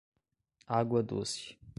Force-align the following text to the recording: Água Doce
Água 0.65 1.03
Doce 1.03 1.59